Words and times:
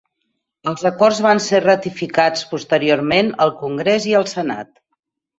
Els 0.69 0.83
acords 0.89 1.17
van 1.25 1.41
ser 1.47 1.59
ratificats 1.65 2.45
posteriorment 2.53 3.29
al 3.45 3.53
Congrés 3.59 4.07
i 4.13 4.15
al 4.21 4.27
Senat. 4.33 4.73